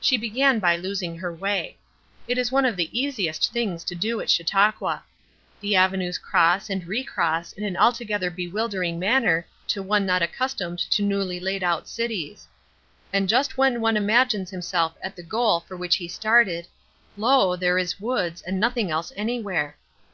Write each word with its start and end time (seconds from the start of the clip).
She 0.00 0.16
began 0.16 0.58
by 0.58 0.74
losing 0.74 1.18
her 1.18 1.30
way. 1.30 1.76
It 2.26 2.38
is 2.38 2.50
one 2.50 2.64
of 2.64 2.76
the 2.76 2.88
easiest 2.98 3.52
things 3.52 3.84
to 3.84 3.94
do 3.94 4.22
at 4.22 4.30
Chautauqua. 4.30 5.02
The 5.60 5.76
avenues 5.76 6.16
cross 6.16 6.70
and 6.70 6.86
recross 6.86 7.52
in 7.52 7.62
an 7.62 7.76
altogether 7.76 8.30
bewildering 8.30 8.98
manner 8.98 9.46
to 9.68 9.82
one 9.82 10.06
not 10.06 10.22
accustomed 10.22 10.78
to 10.78 11.02
newly 11.02 11.38
laid 11.38 11.62
out 11.62 11.90
cities; 11.90 12.48
and 13.12 13.28
just 13.28 13.58
when 13.58 13.82
one 13.82 13.98
imagines 13.98 14.48
himself 14.48 14.94
at 15.02 15.14
the 15.14 15.22
goal 15.22 15.60
for 15.60 15.76
which 15.76 15.96
he 15.96 16.08
started, 16.08 16.68
lo! 17.18 17.54
there 17.54 17.76
is 17.76 18.00
woods, 18.00 18.40
and 18.40 18.58
nothing 18.58 18.90
else 18.90 19.12
anywhere. 19.14 19.76